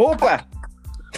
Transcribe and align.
Opa! 0.00 0.46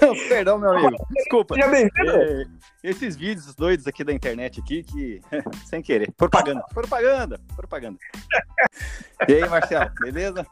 Perdão, 0.29 0.59
meu 0.59 0.73
amigo. 0.73 1.07
Desculpa. 1.13 1.55
Seja 1.55 1.69
bem-vindo. 1.69 2.11
É, 2.11 2.45
esses 2.83 3.15
vídeos 3.15 3.55
doidos 3.55 3.87
aqui 3.87 4.03
da 4.03 4.13
internet 4.13 4.59
aqui 4.59 4.83
que 4.83 5.21
sem 5.65 5.81
querer. 5.81 6.11
Propaganda, 6.17 6.65
propaganda, 6.75 7.41
propaganda. 7.55 7.99
E 9.29 9.35
aí, 9.35 9.49
Marcelo, 9.49 9.89
beleza? 10.01 10.45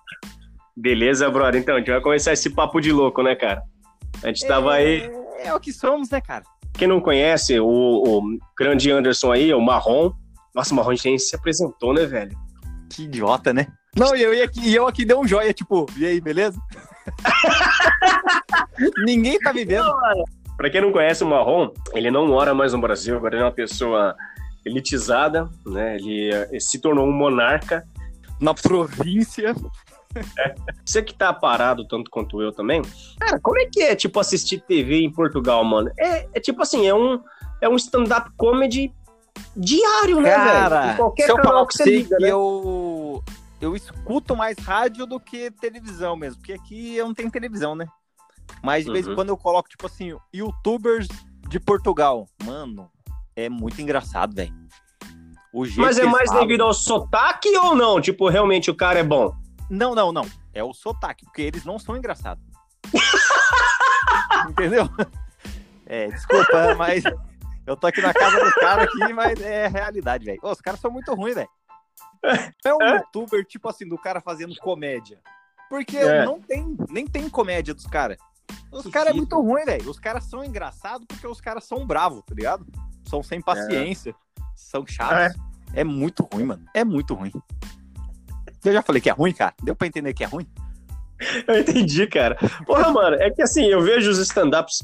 Beleza, 0.77 1.29
brother. 1.29 1.61
Então, 1.61 1.75
a 1.75 1.79
gente 1.79 1.90
vai 1.90 2.00
começar 2.00 2.32
esse 2.32 2.48
papo 2.50 2.80
de 2.80 2.93
louco, 2.93 3.21
né, 3.21 3.35
cara? 3.35 3.62
A 4.22 4.29
gente 4.29 4.46
tava 4.46 4.75
aí. 4.75 5.11
É, 5.39 5.49
é 5.49 5.54
o 5.54 5.58
que 5.58 5.72
somos, 5.72 6.08
né, 6.08 6.21
cara? 6.21 6.44
Quem 6.75 6.86
não 6.86 7.00
conhece, 7.00 7.58
o, 7.58 7.67
o 7.67 8.22
grande 8.57 8.93
Anderson 8.93 9.32
aí, 9.32 9.53
o 9.53 9.61
Marrom. 9.61 10.12
Nossa, 10.54 10.72
o 10.72 10.76
Marrom 10.76 10.90
a 10.90 10.94
gente 10.94 11.08
nem 11.08 11.18
se 11.18 11.35
apresentou, 11.35 11.93
né, 11.93 12.07
velho? 12.07 12.39
Que 12.89 13.03
idiota, 13.03 13.53
né? 13.53 13.67
Não, 13.96 14.14
e 14.14 14.22
eu, 14.22 14.32
e 14.32 14.40
aqui, 14.40 14.61
e 14.61 14.75
eu 14.76 14.86
aqui 14.86 15.04
dei 15.04 15.17
um 15.17 15.26
joia, 15.26 15.53
tipo, 15.53 15.86
e 15.96 16.07
aí, 16.07 16.21
beleza? 16.21 16.61
Ninguém 19.04 19.39
tá 19.39 19.53
me 19.53 19.64
vendo. 19.64 19.93
Pra 20.57 20.71
quem 20.71 20.81
não 20.81 20.93
conhece 20.93 21.25
o 21.25 21.27
Marrom, 21.27 21.71
ele 21.95 22.11
não 22.11 22.27
mora 22.27 22.54
mais 22.54 22.72
no 22.72 22.81
Brasil, 22.81 23.17
agora 23.17 23.35
ele 23.35 23.43
é 23.43 23.46
uma 23.46 23.53
pessoa 23.53 24.14
elitizada, 24.64 25.49
né? 25.67 25.96
Ele 25.96 26.31
eh, 26.32 26.61
se 26.61 26.79
tornou 26.81 27.07
um 27.07 27.13
monarca. 27.13 27.85
Na 28.41 28.55
província. 28.55 29.55
Você 30.85 31.03
que 31.03 31.14
tá 31.14 31.32
parado 31.32 31.86
tanto 31.86 32.11
quanto 32.11 32.42
eu 32.42 32.50
também, 32.53 32.83
cara, 33.19 33.39
como 33.41 33.58
é 33.61 33.67
que 33.67 33.83
é, 33.83 33.94
tipo, 33.94 34.19
assistir 34.19 34.61
TV 34.61 35.03
em 35.03 35.12
Portugal, 35.12 35.62
mano? 35.62 35.91
É, 35.98 36.27
é 36.34 36.41
tipo 36.41 36.62
assim, 36.62 36.86
é 36.86 36.94
um, 36.94 37.20
é 37.61 37.69
um 37.69 37.77
stand-up 37.77 38.30
comedy 38.36 38.92
diário, 39.56 40.20
né, 40.20 40.30
Cara, 40.30 40.80
velho? 40.80 40.97
Qualquer 40.97 41.25
se 41.25 41.30
eu 41.30 41.36
canal 41.36 41.52
falar 41.52 41.67
que 41.67 41.72
você 41.74 41.84
você 41.84 41.91
liga, 41.91 42.17
que 42.17 42.22
né? 42.22 42.33
eu, 42.33 42.80
eu 43.61 43.77
escuto 43.77 44.34
mais 44.36 44.58
rádio 44.58 45.06
do 45.06 45.20
que 45.20 45.50
televisão 45.50 46.16
mesmo, 46.16 46.39
porque 46.39 46.53
aqui 46.55 46.97
eu 46.97 47.06
não 47.06 47.14
tenho 47.14 47.30
televisão, 47.30 47.75
né? 47.75 47.86
Mas 48.62 48.84
de 48.84 48.92
vez 48.92 49.06
em 49.06 49.11
Uhum. 49.11 49.14
quando 49.17 49.28
eu 49.28 49.36
coloco, 49.36 49.69
tipo 49.69 49.86
assim, 49.86 50.12
youtubers 50.34 51.06
de 51.48 51.58
Portugal. 51.61 52.27
Mano, 52.44 52.91
é 53.36 53.48
muito 53.48 53.80
engraçado, 53.80 54.34
velho. 54.34 54.52
Mas 55.77 55.98
é 55.98 56.05
mais 56.05 56.28
falam- 56.28 56.47
devido 56.47 56.62
ao 56.62 56.72
sotaque 56.72 57.48
ou 57.56 57.75
não? 57.75 58.00
Tipo, 58.00 58.28
realmente 58.28 58.70
o 58.70 58.75
cara 58.75 59.00
é 59.00 59.02
bom? 59.02 59.34
Não, 59.69 59.95
não, 59.95 60.12
não. 60.12 60.27
É 60.55 60.62
o 60.64 60.72
sotaque, 60.72 61.24
porque 61.24 61.42
eles 61.42 61.64
não 61.64 61.78
são 61.78 61.97
engraçados. 61.97 62.42
Entendeu? 64.48 64.89
É, 65.86 66.06
desculpa, 66.08 66.74
mas 66.77 67.02
eu 67.67 67.77
tô 67.77 67.86
aqui 67.86 68.00
na 68.00 68.12
casa 68.14 68.39
do 68.45 68.52
cara 68.55 68.84
aqui, 68.84 69.12
mas 69.12 69.41
é 69.41 69.67
realidade, 69.69 70.24
velho. 70.24 70.39
Os 70.42 70.61
caras 70.61 70.80
são 70.80 70.91
muito 70.91 71.12
ruins, 71.14 71.34
velho. 71.34 71.48
É 72.64 72.74
um 72.74 72.82
youtuber, 72.82 73.44
tipo 73.46 73.68
assim, 73.68 73.88
do 73.88 73.96
cara 73.96 74.20
fazendo 74.20 74.54
comédia. 74.56 75.18
Porque 75.68 75.96
É. 75.96 76.24
não 76.24 76.40
tem, 76.40 76.76
nem 76.90 77.06
tem 77.06 77.28
comédia 77.30 77.72
dos 77.72 77.86
caras. 77.86 78.18
Os 78.72 78.86
caras 78.88 79.12
é 79.12 79.16
muito 79.16 79.40
ruim, 79.40 79.64
velho. 79.64 79.88
Os 79.88 79.98
caras 79.98 80.24
são 80.24 80.44
engraçados 80.44 81.06
porque 81.06 81.26
os 81.26 81.40
caras 81.40 81.64
são 81.64 81.86
bravos, 81.86 82.22
tá 82.26 82.34
ligado? 82.34 82.66
São 83.08 83.22
sem 83.22 83.40
paciência, 83.40 84.14
são 84.54 84.86
chatos. 84.86 85.36
É. 85.74 85.84
muito 85.84 86.28
ruim, 86.32 86.44
mano. 86.44 86.64
É 86.74 86.84
muito 86.84 87.14
ruim. 87.14 87.32
Eu 88.64 88.72
já 88.72 88.82
falei 88.82 89.00
que 89.00 89.08
é 89.08 89.12
ruim, 89.12 89.32
cara. 89.32 89.54
Deu 89.62 89.74
pra 89.74 89.86
entender 89.86 90.12
que 90.12 90.22
é 90.22 90.26
ruim? 90.26 90.46
Eu 91.46 91.58
entendi, 91.58 92.06
cara. 92.06 92.36
Porra, 92.66 92.90
mano, 92.92 93.16
é 93.16 93.30
que 93.30 93.42
assim, 93.42 93.64
eu 93.66 93.80
vejo 93.80 94.10
os 94.10 94.18
stand-ups, 94.18 94.82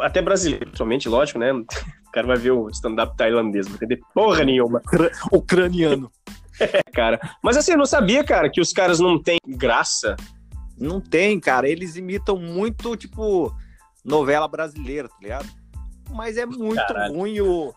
até 0.00 0.22
brasileiro, 0.22 0.66
principalmente, 0.66 1.08
lógico, 1.08 1.38
né? 1.38 1.50
O 2.10 2.12
cara 2.12 2.26
vai 2.26 2.36
ver 2.36 2.50
o 2.50 2.68
stand-up 2.70 3.16
tailandês, 3.16 3.66
não 3.66 3.76
vai 3.76 3.86
entender 3.86 4.02
porra 4.12 4.42
nenhuma, 4.42 4.82
Ucraniano. 5.30 6.10
cara. 6.92 7.20
Mas 7.42 7.56
assim, 7.56 7.72
eu 7.72 7.78
não 7.78 7.86
sabia, 7.86 8.24
cara, 8.24 8.50
que 8.50 8.60
os 8.60 8.72
caras 8.72 9.00
não 9.00 9.20
têm 9.20 9.38
graça. 9.46 10.16
Não 10.78 11.00
tem, 11.00 11.38
cara. 11.38 11.68
Eles 11.68 11.96
imitam 11.96 12.36
muito, 12.36 12.96
tipo, 12.96 13.54
novela 14.04 14.48
brasileira, 14.48 15.08
tá 15.08 15.16
ligado? 15.20 15.48
Mas 16.10 16.36
é 16.36 16.46
muito 16.46 16.76
Caralho. 16.76 17.14
ruim 17.14 17.40
o, 17.40 17.72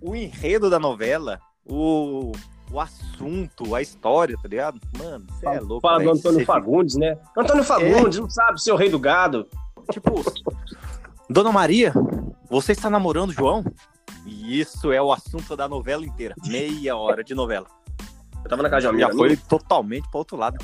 o 0.00 0.14
enredo 0.14 0.70
da 0.70 0.78
novela, 0.78 1.40
o, 1.64 2.32
o 2.70 2.80
assunto, 2.80 3.74
a 3.74 3.82
história, 3.82 4.36
tá 4.40 4.48
ligado? 4.48 4.80
Mano, 4.98 5.26
você 5.28 5.46
é 5.46 5.60
louco. 5.60 5.80
Fala 5.80 6.02
do. 6.02 6.10
Antônio 6.10 6.38
Cê 6.40 6.44
Fagundes, 6.44 6.96
né? 6.96 7.18
Antônio 7.36 7.64
Fagundes, 7.64 8.18
não 8.18 8.30
sabe 8.30 8.62
ser 8.62 8.72
o 8.72 8.76
rei 8.76 8.88
do 8.88 8.98
gado. 8.98 9.48
Tipo, 9.90 10.22
Dona 11.28 11.50
Maria, 11.50 11.92
você 12.48 12.72
está 12.72 12.88
namorando 12.88 13.30
o 13.30 13.32
João? 13.32 13.64
E 14.24 14.60
isso 14.60 14.92
é 14.92 15.02
o 15.02 15.12
assunto 15.12 15.56
da 15.56 15.66
novela 15.66 16.04
inteira. 16.04 16.34
Meia 16.46 16.96
hora 16.96 17.24
de 17.24 17.34
novela. 17.34 17.66
Eu 18.44 18.50
tava 18.50 18.62
na 18.62 18.70
casa 18.70 18.80
de 18.82 18.86
uma 18.88 18.92
amiga 18.92 19.08
Já 19.08 19.14
foi 19.14 19.28
minha. 19.28 19.40
totalmente 19.48 20.08
pro 20.10 20.18
outro 20.18 20.36
lado. 20.36 20.58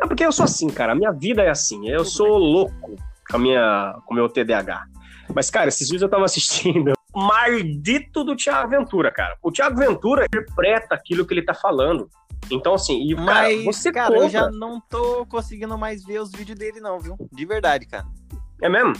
É 0.00 0.06
porque 0.06 0.24
eu 0.24 0.32
sou 0.32 0.44
assim, 0.44 0.68
cara. 0.68 0.92
A 0.92 0.94
minha 0.94 1.12
vida 1.12 1.42
é 1.42 1.50
assim. 1.50 1.88
Eu 1.88 1.98
Tudo 1.98 2.10
sou 2.10 2.38
louco 2.38 2.96
com 3.28 3.36
a 3.36 3.38
minha, 3.38 3.94
com 4.06 4.14
o 4.14 4.16
meu 4.16 4.28
TDAH. 4.28 4.86
Mas, 5.34 5.50
cara, 5.50 5.68
esses 5.68 5.86
dias 5.86 6.02
eu 6.02 6.08
tava 6.08 6.24
assistindo 6.26 6.92
Maldito 7.14 8.24
do 8.24 8.34
Thiago 8.36 8.70
Ventura, 8.70 9.10
cara. 9.12 9.36
O 9.42 9.50
Thiago 9.52 9.76
Ventura 9.76 10.24
interpreta 10.24 10.94
aquilo 10.94 11.26
que 11.26 11.34
ele 11.34 11.42
tá 11.44 11.54
falando. 11.54 12.08
Então, 12.50 12.74
assim, 12.74 13.00
e, 13.08 13.14
cara, 13.14 13.26
Mas, 13.26 13.64
você 13.64 13.92
cara, 13.92 14.08
compra. 14.08 14.24
eu 14.24 14.28
já 14.30 14.50
não 14.50 14.80
tô 14.80 15.24
conseguindo 15.26 15.76
mais 15.78 16.04
ver 16.04 16.20
os 16.20 16.32
vídeos 16.32 16.58
dele, 16.58 16.80
não, 16.80 16.98
viu? 16.98 17.16
De 17.30 17.44
verdade, 17.44 17.86
cara. 17.86 18.06
É 18.62 18.68
mesmo? 18.68 18.94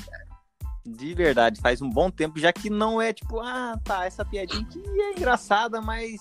De 0.87 1.15
verdade, 1.15 1.61
faz 1.61 1.83
um 1.83 1.89
bom 1.91 2.11
tempo, 2.11 2.39
já 2.39 2.53
que 2.53 2.71
não 2.71 3.01
é 3.01 3.13
tipo, 3.13 3.41
ah, 3.41 3.79
tá, 3.85 4.07
essa 4.07 4.25
piadinha 4.25 4.63
aqui 4.63 4.83
é 4.87 5.13
engraçada, 5.13 5.81
mas 5.81 6.21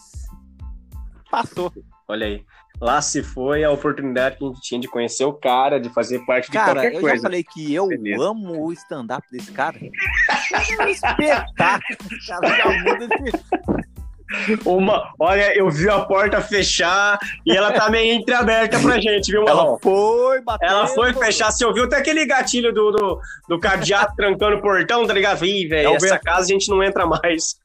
passou. 1.29 1.71
Olha 2.07 2.25
aí. 2.27 2.43
Lá 2.81 3.01
se 3.01 3.21
foi 3.21 3.63
a 3.63 3.71
oportunidade 3.71 4.37
que 4.37 4.43
a 4.43 4.47
gente 4.47 4.61
tinha 4.61 4.79
de 4.79 4.87
conhecer 4.87 5.25
o 5.25 5.33
cara, 5.33 5.79
de 5.79 5.89
fazer 5.89 6.19
parte 6.25 6.45
de 6.45 6.53
Cara, 6.53 6.73
qualquer 6.73 6.93
eu 6.95 7.01
coisa. 7.01 7.15
já 7.17 7.21
falei 7.23 7.43
que 7.43 7.73
eu 7.73 7.87
Beleza. 7.87 8.23
amo 8.23 8.65
o 8.65 8.71
stand-up 8.71 9.27
desse 9.31 9.51
cara. 9.51 9.77
É 9.79 10.83
um 10.83 10.87
espetáculo. 10.87 11.97
Cara, 12.27 13.07
de- 13.07 14.59
Uma, 14.63 15.11
olha, 15.19 15.57
eu 15.57 15.69
vi 15.71 15.89
a 15.89 15.99
porta 16.01 16.39
fechar 16.39 17.17
e 17.45 17.51
ela 17.51 17.71
tá 17.73 17.89
meio 17.89 18.13
entreaberta 18.13 18.79
pra 18.79 18.99
gente, 18.99 19.31
viu, 19.31 19.43
Marlon? 19.43 19.69
Ela 19.69 19.79
foi, 19.81 20.41
bateu. 20.41 20.69
Ela 20.69 20.87
foi 20.87 21.13
fechar, 21.13 21.51
você 21.51 21.65
ouviu 21.65 21.85
até 21.85 21.97
aquele 21.97 22.25
gatilho 22.27 22.71
do, 22.71 22.91
do, 22.91 23.19
do 23.47 23.59
cadeado 23.59 24.13
trancando 24.15 24.57
o 24.57 24.61
portão, 24.61 25.05
tá 25.07 25.13
ligado? 25.13 25.43
Ih, 25.43 25.67
velho, 25.67 25.95
essa 25.95 26.09
vento. 26.13 26.21
casa 26.23 26.41
a 26.43 26.47
gente 26.47 26.69
não 26.69 26.83
entra 26.83 27.07
mais. 27.07 27.59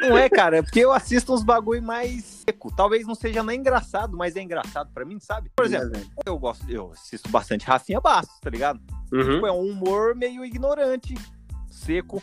Não 0.00 0.16
é, 0.16 0.28
cara, 0.28 0.58
é 0.58 0.62
porque 0.62 0.80
eu 0.80 0.92
assisto 0.92 1.32
uns 1.32 1.42
bagulho 1.42 1.82
mais 1.82 2.44
seco. 2.46 2.74
Talvez 2.74 3.06
não 3.06 3.14
seja 3.14 3.42
nem 3.42 3.60
engraçado, 3.60 4.16
mas 4.16 4.36
é 4.36 4.42
engraçado 4.42 4.90
pra 4.92 5.04
mim, 5.04 5.18
sabe? 5.20 5.50
Por 5.54 5.66
exemplo, 5.66 6.00
eu 6.24 6.38
gosto, 6.38 6.68
eu 6.70 6.92
assisto 6.92 7.28
bastante 7.28 7.66
Rafinha 7.66 8.00
Bastos, 8.00 8.38
tá 8.40 8.50
ligado? 8.50 8.80
Uhum. 9.12 9.34
Tipo, 9.34 9.46
é 9.46 9.52
um 9.52 9.70
humor 9.70 10.14
meio 10.14 10.44
ignorante, 10.44 11.14
seco, 11.70 12.22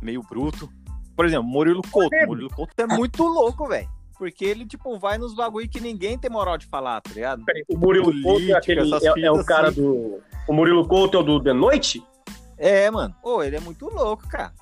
meio 0.00 0.22
bruto. 0.22 0.70
Por 1.14 1.26
exemplo, 1.26 1.44
Murilo 1.44 1.82
Couto. 1.90 2.14
É. 2.14 2.26
Murilo 2.26 2.50
Couto 2.50 2.72
é 2.78 2.86
muito 2.86 3.22
louco, 3.22 3.66
velho. 3.68 3.88
Porque 4.16 4.44
ele, 4.44 4.64
tipo, 4.64 4.98
vai 4.98 5.18
nos 5.18 5.34
bagulho 5.34 5.68
que 5.68 5.80
ninguém 5.80 6.16
tem 6.16 6.30
moral 6.30 6.56
de 6.56 6.66
falar, 6.66 7.00
tá 7.00 7.10
ligado? 7.12 7.44
Peraí, 7.44 7.64
O 7.68 7.76
Murilo 7.76 8.12
Couto 8.22 8.50
é, 8.50 8.52
aquele, 8.52 8.80
é, 8.80 9.20
é 9.26 9.32
o 9.32 9.44
cara 9.44 9.68
assim. 9.68 9.82
do. 9.82 10.20
O 10.46 10.52
Murilo 10.52 10.86
Couto 10.86 11.16
é 11.16 11.20
o 11.20 11.22
do 11.22 11.42
The 11.42 11.52
Noite? 11.52 12.02
É, 12.56 12.90
mano. 12.90 13.14
Ô, 13.22 13.42
ele 13.42 13.56
é 13.56 13.60
muito 13.60 13.88
louco, 13.88 14.28
cara. 14.28 14.52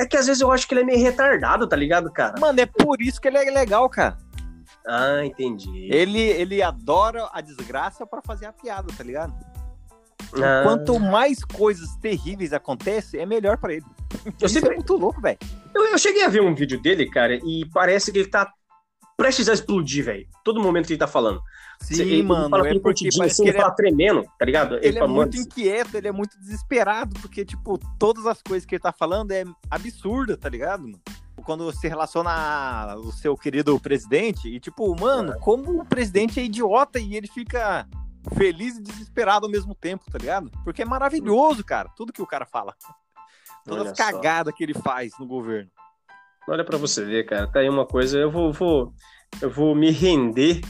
É 0.00 0.06
que 0.06 0.16
às 0.16 0.26
vezes 0.26 0.40
eu 0.40 0.50
acho 0.50 0.66
que 0.66 0.72
ele 0.72 0.80
é 0.80 0.84
meio 0.84 0.98
retardado, 0.98 1.68
tá 1.68 1.76
ligado, 1.76 2.10
cara? 2.10 2.40
Mano, 2.40 2.58
é 2.58 2.64
por 2.64 3.02
isso 3.02 3.20
que 3.20 3.28
ele 3.28 3.36
é 3.36 3.50
legal, 3.50 3.86
cara. 3.90 4.16
Ah, 4.86 5.22
entendi. 5.22 5.88
Ele, 5.92 6.18
ele 6.20 6.62
adora 6.62 7.28
a 7.34 7.42
desgraça 7.42 8.06
pra 8.06 8.22
fazer 8.24 8.46
a 8.46 8.52
piada, 8.52 8.88
tá 8.96 9.04
ligado? 9.04 9.34
Ah, 10.34 10.62
Quanto 10.62 10.98
mais 10.98 11.44
coisas 11.44 11.96
terríveis 11.96 12.52
acontecem, 12.54 13.20
é 13.20 13.26
melhor 13.26 13.58
pra 13.58 13.74
ele. 13.74 13.84
eu, 14.24 14.32
Isso 14.46 14.54
sempre, 14.54 14.70
é 14.72 14.74
muito 14.76 14.94
louco, 14.96 15.20
velho. 15.20 15.38
eu, 15.74 15.84
eu 15.88 15.98
cheguei 15.98 16.24
a 16.24 16.28
ver 16.28 16.40
um 16.40 16.54
vídeo 16.54 16.80
dele, 16.80 17.10
cara, 17.10 17.34
e 17.34 17.68
parece 17.74 18.10
que 18.10 18.20
ele 18.20 18.28
tá 18.30 18.50
prestes 19.20 19.48
a 19.50 19.52
explodir, 19.52 20.02
velho. 20.02 20.26
Todo 20.42 20.60
momento 20.62 20.86
que 20.86 20.94
ele 20.94 20.98
tá 20.98 21.06
falando. 21.06 21.42
Sim, 21.78 21.94
Você- 21.94 22.02
ele 22.02 22.22
mano. 22.22 22.48
fala 22.48 22.66
É 22.68 22.72
com 22.72 22.80
porque 22.80 23.08
parece 23.16 23.32
assim, 23.34 23.42
que 23.42 23.48
ele 23.48 23.50
ele 23.50 23.58
é 23.58 23.60
fala 23.62 23.74
tremendo, 23.74 24.24
tá 24.38 24.44
ligado? 24.46 24.76
ele 24.76 24.96
é 24.96 25.00
fala, 25.00 25.12
muito 25.12 25.34
"Mano, 25.36 25.46
inquieto, 25.46 25.94
ele 25.96 26.08
é 26.08 26.12
muito 26.12 26.38
desesperado, 26.38 27.14
porque, 27.20 27.44
tipo, 27.44 27.78
todas 27.98 28.24
as 28.26 28.40
coisas 28.40 28.64
que 28.66 28.74
ele 28.76 28.82
tá 28.82 28.92
falando 28.92 29.30
é 29.32 29.44
absurda, 29.70 30.36
tá 30.38 30.48
ligado? 30.48 30.84
mano? 30.84 31.00
Quando 31.44 31.70
se 31.72 31.86
relaciona 31.88 32.30
ao 32.92 33.12
seu 33.12 33.36
querido 33.36 33.78
presidente, 33.80 34.48
e 34.48 34.58
tipo, 34.60 34.94
mano, 34.98 35.38
como 35.40 35.80
o 35.82 35.84
presidente 35.86 36.38
é 36.40 36.44
idiota 36.44 36.98
e 36.98 37.14
ele 37.16 37.26
fica 37.28 37.86
feliz 38.36 38.76
e 38.76 38.82
desesperado 38.82 39.46
ao 39.46 39.52
mesmo 39.52 39.74
tempo, 39.74 40.04
tá 40.10 40.18
ligado? 40.18 40.50
Porque 40.64 40.82
é 40.82 40.84
maravilhoso, 40.84 41.62
cara, 41.64 41.88
tudo 41.96 42.12
que 42.12 42.20
o 42.22 42.26
cara 42.26 42.44
fala. 42.46 42.74
Todas 43.64 43.88
as 43.88 43.96
cagadas 43.96 44.54
que 44.54 44.62
ele 44.64 44.74
faz 44.74 45.12
no 45.18 45.26
governo. 45.26 45.70
Olha 46.50 46.64
pra 46.64 46.76
você 46.76 47.04
ver, 47.04 47.24
cara. 47.26 47.46
Tá 47.46 47.60
aí 47.60 47.68
uma 47.68 47.86
coisa, 47.86 48.18
eu 48.18 48.30
vou, 48.30 48.52
vou, 48.52 48.92
eu 49.40 49.48
vou 49.48 49.74
me 49.74 49.90
render 49.90 50.60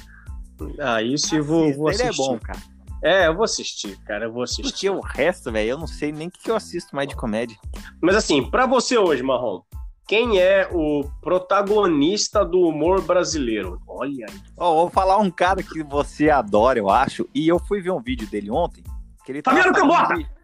a 0.78 1.02
isso 1.02 1.34
e 1.34 1.40
vou, 1.40 1.72
vou 1.74 1.90
ele 1.90 2.02
assistir. 2.02 2.22
é 2.22 2.26
bom, 2.26 2.38
cara. 2.38 2.58
É, 3.02 3.26
eu 3.28 3.34
vou 3.34 3.44
assistir, 3.44 3.98
cara, 4.04 4.26
eu 4.26 4.32
vou 4.32 4.42
assistir. 4.42 4.62
Porque 4.62 4.90
o 4.90 5.00
resto, 5.00 5.50
velho, 5.50 5.70
eu 5.70 5.78
não 5.78 5.86
sei 5.86 6.12
nem 6.12 6.28
o 6.28 6.30
que 6.30 6.50
eu 6.50 6.54
assisto 6.56 6.94
mais 6.94 7.08
de 7.08 7.16
comédia. 7.16 7.56
Mas 8.00 8.14
assim, 8.14 8.50
pra 8.50 8.66
você 8.66 8.98
hoje, 8.98 9.22
Marrom, 9.22 9.62
quem 10.06 10.38
é 10.38 10.68
o 10.70 11.08
protagonista 11.22 12.44
do 12.44 12.60
humor 12.60 13.00
brasileiro? 13.00 13.80
Olha 13.88 14.26
aí. 14.28 14.40
Ó, 14.54 14.74
vou 14.74 14.90
falar 14.90 15.16
um 15.16 15.30
cara 15.30 15.62
que 15.62 15.82
você 15.82 16.28
adora, 16.28 16.78
eu 16.78 16.90
acho. 16.90 17.26
E 17.34 17.48
eu 17.48 17.58
fui 17.58 17.80
ver 17.80 17.92
um 17.92 18.02
vídeo 18.02 18.28
dele 18.28 18.50
ontem. 18.50 18.84
Que 19.24 19.32
ele 19.32 19.42
Fabiano 19.42 19.72
Cambota! 19.72 20.14
de- 20.14 20.40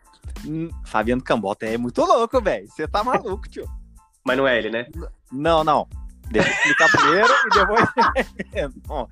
Hum, 0.46 0.70
Fabiano 0.84 1.22
Cambota 1.22 1.66
é 1.66 1.76
muito 1.76 2.00
louco, 2.02 2.40
velho. 2.40 2.66
Você 2.68 2.88
tá 2.88 3.04
maluco, 3.04 3.48
tio. 3.48 3.68
Mas 4.26 4.36
não 4.36 4.46
é 4.48 4.58
ele, 4.58 4.70
né? 4.70 4.86
Não, 5.30 5.62
não. 5.62 5.88
Deixa 6.30 6.48
eu 6.48 6.52
explicar 6.54 6.90
primeiro 6.90 7.28
e 7.28 7.48
depois. 7.50 8.74
Bom, 8.86 9.08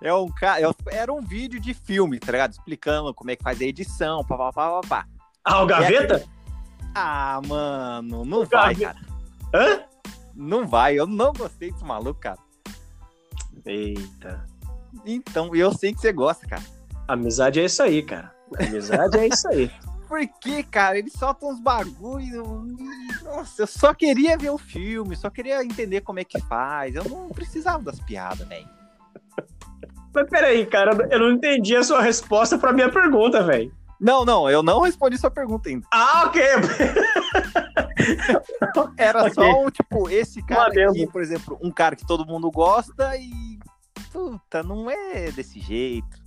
é 0.00 0.14
um 0.14 0.28
ca... 0.30 0.60
é- 0.60 0.72
Era 0.92 1.12
um 1.12 1.20
vídeo 1.20 1.58
de 1.60 1.74
filme, 1.74 2.20
tá 2.20 2.30
ligado? 2.30 2.52
Explicando 2.52 3.12
como 3.12 3.30
é 3.32 3.36
que 3.36 3.42
faz 3.42 3.60
a 3.60 3.64
edição, 3.64 4.24
pá, 4.24 4.36
pá, 4.38 4.52
pá, 4.52 4.80
pá. 4.88 5.06
Ah, 5.44 5.62
o 5.62 5.66
Gaveta? 5.66 6.24
Ah, 6.94 7.40
mano, 7.46 8.24
não 8.24 8.44
vai, 8.46 8.74
Gaveta. 8.74 9.00
cara. 9.52 9.64
Hã? 9.66 9.82
Não 10.34 10.66
vai. 10.66 10.94
Eu 10.94 11.06
não 11.06 11.32
gostei 11.32 11.72
desse 11.72 11.84
maluco, 11.84 12.20
cara. 12.20 12.38
Eita. 13.66 14.46
Então, 15.04 15.54
eu 15.54 15.72
sei 15.72 15.92
que 15.92 16.00
você 16.00 16.12
gosta, 16.12 16.46
cara. 16.46 16.62
Amizade 17.08 17.60
é 17.60 17.64
isso 17.64 17.82
aí, 17.82 18.02
cara. 18.02 18.32
Amizade 18.60 19.18
é 19.18 19.26
isso 19.26 19.48
aí. 19.48 19.70
Por 20.08 20.26
que, 20.40 20.62
cara? 20.62 20.98
Eles 20.98 21.12
soltam 21.12 21.50
uns 21.50 21.60
bagulho. 21.60 22.66
e- 22.78 23.24
Nossa, 23.24 23.62
eu 23.62 23.66
só 23.66 23.92
queria 23.92 24.38
ver 24.38 24.50
o 24.50 24.56
filme, 24.58 25.14
só 25.14 25.28
queria 25.28 25.62
entender 25.62 26.00
como 26.00 26.18
é 26.18 26.24
que 26.24 26.40
faz. 26.42 26.94
Eu 26.94 27.04
não 27.04 27.28
precisava 27.28 27.82
das 27.82 28.00
piadas, 28.00 28.46
velho. 28.48 28.66
Mas 30.14 30.30
peraí, 30.30 30.64
cara, 30.66 30.96
eu 31.10 31.18
não 31.18 31.32
entendi 31.32 31.76
a 31.76 31.82
sua 31.84 32.00
resposta 32.00 32.56
pra 32.58 32.72
minha 32.72 32.90
pergunta, 32.90 33.42
velho. 33.44 33.70
Não, 34.00 34.24
não, 34.24 34.48
eu 34.48 34.62
não 34.62 34.80
respondi 34.80 35.18
sua 35.18 35.30
pergunta 35.30 35.68
ainda. 35.68 35.86
Ah, 35.92 36.24
ok. 36.26 36.42
Era 38.96 39.22
Ok. 39.24 39.34
só 39.34 39.62
um, 39.64 39.70
tipo, 39.70 40.08
esse 40.08 40.42
cara 40.42 40.68
aqui, 40.88 41.06
por 41.06 41.22
exemplo, 41.22 41.58
um 41.62 41.70
cara 41.70 41.96
que 41.96 42.06
todo 42.06 42.26
mundo 42.26 42.50
gosta 42.50 43.16
e. 43.16 43.58
Puta, 44.12 44.62
não 44.62 44.90
é 44.90 45.30
desse 45.32 45.60
jeito. 45.60 46.17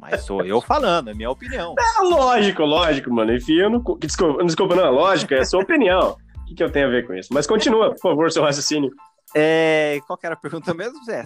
Mas 0.00 0.24
sou 0.24 0.42
eu 0.44 0.60
falando, 0.60 1.10
é 1.10 1.14
minha 1.14 1.30
opinião. 1.30 1.74
Ah, 1.78 2.02
lógico, 2.02 2.62
lógico, 2.64 3.12
mano. 3.12 3.34
Enfim, 3.34 3.54
eu 3.54 3.70
não. 3.70 3.82
Desculpa, 3.98 4.42
desculpa 4.44 4.74
não, 4.76 4.90
lógico, 4.92 5.34
é 5.34 5.40
a 5.40 5.44
sua 5.44 5.62
opinião. 5.62 6.16
O 6.38 6.44
que, 6.46 6.54
que 6.54 6.62
eu 6.64 6.70
tenho 6.70 6.86
a 6.86 6.90
ver 6.90 7.06
com 7.06 7.14
isso? 7.14 7.28
Mas 7.32 7.46
continua, 7.46 7.90
por 7.90 8.00
favor, 8.00 8.30
seu 8.32 8.42
raciocínio. 8.42 8.90
É, 9.34 10.00
qual 10.06 10.16
que 10.18 10.26
era 10.26 10.34
a 10.34 10.38
pergunta 10.38 10.72
mesmo, 10.74 11.04
Zé? 11.04 11.24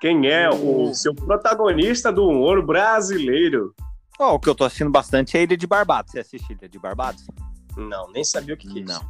Quem 0.00 0.28
é 0.28 0.48
o 0.48 0.94
seu 0.94 1.12
protagonista 1.14 2.12
do 2.12 2.26
humor 2.28 2.64
brasileiro? 2.64 3.74
Ó, 4.18 4.34
o 4.34 4.38
que 4.40 4.48
eu 4.48 4.54
tô 4.54 4.64
assistindo 4.64 4.90
bastante 4.90 5.36
é 5.36 5.42
Ilha 5.42 5.56
de 5.56 5.66
Barbados. 5.66 6.12
Você 6.12 6.20
assiste 6.20 6.52
Ilha 6.52 6.68
de 6.68 6.78
Barbados? 6.78 7.26
Não, 7.76 8.10
nem 8.10 8.24
sabia 8.24 8.54
o 8.54 8.56
que, 8.56 8.66
que 8.68 8.80
é 8.80 8.84
Não. 8.84 8.94
isso. 8.94 9.06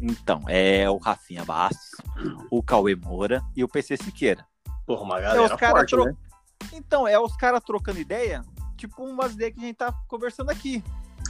Então, 0.00 0.42
é 0.48 0.88
o 0.90 0.96
Rafinha 0.96 1.44
Bastos, 1.44 1.90
o 2.50 2.62
Cauê 2.62 2.94
Moura 2.96 3.40
e 3.56 3.62
o 3.62 3.68
PC 3.68 3.96
Siqueira. 3.96 4.44
Porra, 4.86 5.02
uma 5.02 5.18
É, 5.18 5.22
galera 5.22 5.42
os 5.44 5.52
cara 5.60 5.72
forte, 5.76 5.90
tro- 5.90 6.04
né? 6.06 6.14
Então, 6.72 7.06
é 7.06 7.18
os 7.18 7.34
caras 7.36 7.62
trocando 7.64 7.98
ideia, 8.00 8.42
tipo 8.76 9.04
umas 9.04 9.32
ideias 9.34 9.54
que 9.54 9.60
a 9.60 9.64
gente 9.64 9.76
tá 9.76 9.92
conversando 10.08 10.50
aqui. 10.50 10.82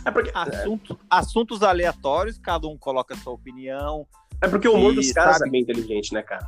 É 0.05 0.11
porque, 0.11 0.31
Assunto- 0.35 0.99
assuntos 1.09 1.63
aleatórios, 1.63 2.39
cada 2.39 2.67
um 2.67 2.77
coloca 2.77 3.15
a 3.15 3.17
sua 3.19 3.33
opinião. 3.33 4.07
é 4.41 4.49
porque 4.49 4.67
o 4.69 4.75
humor 4.75 4.95
dos 4.95 5.13
caras 5.13 5.37
sabe- 5.39 5.49
é 5.49 5.53
bem 5.53 5.61
inteligente, 5.63 6.13
né, 6.13 6.23
cara? 6.23 6.45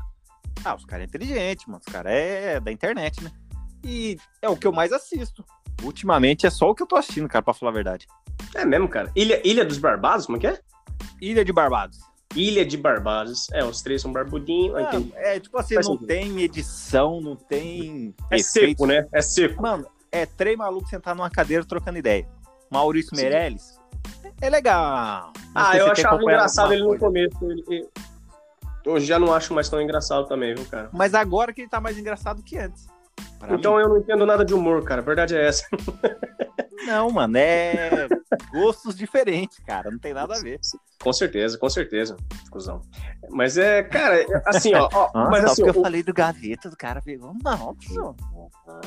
Ah, 0.64 0.74
os 0.74 0.84
caras 0.84 1.04
é 1.04 1.06
inteligente, 1.06 1.68
mano. 1.68 1.80
Os 1.86 1.92
caras 1.92 2.12
é 2.12 2.58
da 2.58 2.72
internet, 2.72 3.22
né? 3.22 3.30
E 3.84 4.16
é 4.42 4.48
o 4.48 4.56
que 4.56 4.66
eu 4.66 4.72
mais 4.72 4.92
assisto. 4.92 5.44
Ultimamente 5.82 6.46
é 6.46 6.50
só 6.50 6.70
o 6.70 6.74
que 6.74 6.82
eu 6.82 6.86
tô 6.86 6.96
assistindo, 6.96 7.28
cara, 7.28 7.42
pra 7.42 7.52
falar 7.54 7.70
a 7.70 7.74
verdade. 7.74 8.06
É 8.54 8.64
mesmo, 8.64 8.88
cara. 8.88 9.12
Ilha, 9.14 9.40
Ilha 9.46 9.64
dos 9.64 9.78
Barbados, 9.78 10.26
como 10.26 10.38
é 10.38 10.40
que 10.40 10.46
é? 10.46 10.60
Ilha 11.20 11.44
de 11.44 11.52
Barbados. 11.52 11.98
Ilha 12.34 12.64
de 12.64 12.76
Barbados. 12.76 13.48
É, 13.52 13.64
os 13.64 13.80
três 13.82 14.02
são 14.02 14.12
barbudinhos. 14.12 14.74
tem- 14.90 15.12
é 15.16 15.38
tipo 15.40 15.56
assim, 15.58 15.74
Faz 15.74 15.86
não 15.86 15.94
sentido. 15.94 16.08
tem 16.08 16.40
edição, 16.42 17.20
não 17.20 17.36
tem. 17.36 18.14
É 18.30 18.36
efeitos. 18.36 18.50
seco, 18.52 18.86
né? 18.86 19.06
É 19.12 19.22
seco. 19.22 19.62
Mano, 19.62 19.86
é 20.10 20.26
três 20.26 20.56
malucos 20.56 20.90
sentados 20.90 21.18
numa 21.18 21.30
cadeira 21.30 21.64
trocando 21.64 21.98
ideia. 21.98 22.26
Maurício 22.70 23.14
Sim. 23.14 23.22
Meirelles 23.22 23.78
é 24.40 24.50
legal. 24.50 25.32
Ah, 25.54 25.76
eu 25.76 25.90
achava 25.90 26.20
engraçado 26.22 26.72
ele 26.72 26.82
alguma 26.82 26.94
no 26.94 27.00
coisa. 27.12 27.30
começo. 27.38 27.50
Ele- 27.50 27.64
ele- 27.68 27.88
Hoje 28.86 29.06
já 29.06 29.18
não 29.18 29.32
acho 29.32 29.54
mais 29.54 29.68
tão 29.68 29.80
engraçado 29.80 30.26
também, 30.26 30.54
viu, 30.54 30.64
cara? 30.66 30.90
Mas 30.92 31.14
agora 31.14 31.52
que 31.54 31.62
ele 31.62 31.70
tá 31.70 31.80
mais 31.80 31.96
engraçado 31.96 32.42
que 32.42 32.58
antes. 32.58 32.86
Pra 33.38 33.54
então 33.54 33.76
mim. 33.76 33.82
eu 33.82 33.88
não 33.88 33.96
entendo 33.98 34.26
nada 34.26 34.44
de 34.44 34.52
humor, 34.52 34.82
cara. 34.84 35.00
A 35.00 35.04
verdade 35.04 35.34
é 35.34 35.46
essa. 35.46 35.64
Não, 36.86 37.10
mano, 37.10 37.36
é 37.38 38.06
gostos 38.54 38.94
diferentes, 38.96 39.58
cara. 39.66 39.90
Não 39.90 39.98
tem 39.98 40.14
nada 40.14 40.34
a 40.36 40.40
ver. 40.40 40.60
Com 41.02 41.12
certeza, 41.12 41.58
com 41.58 41.68
certeza, 41.68 42.16
cuzão. 42.50 42.80
Mas 43.30 43.58
é, 43.58 43.82
cara, 43.82 44.22
é- 44.22 44.42
assim, 44.46 44.74
ó. 44.74 44.88
ó 44.92 45.10
Nossa, 45.14 45.30
mas 45.30 45.44
assim, 45.44 45.62
porque 45.62 45.76
eu 45.76 45.80
o- 45.80 45.84
falei 45.84 46.02
do 46.02 46.14
gaveta, 46.14 46.68
o 46.68 46.76
cara 46.76 47.02
pegou. 47.02 47.34
Não, 47.42 47.74
tio. 47.76 48.14